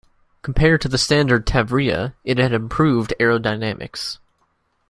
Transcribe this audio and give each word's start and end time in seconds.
Compared 0.41 0.81
to 0.81 0.89
the 0.89 0.97
standard 0.97 1.45
"Tavria" 1.45 2.15
it 2.23 2.39
had 2.39 2.53
improved 2.53 3.13
aerodynamics. 3.19 4.17